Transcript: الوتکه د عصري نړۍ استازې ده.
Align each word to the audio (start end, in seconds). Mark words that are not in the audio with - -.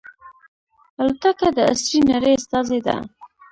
الوتکه 0.99 1.49
د 1.55 1.57
عصري 1.69 1.99
نړۍ 2.11 2.33
استازې 2.37 2.79
ده. 2.85 2.95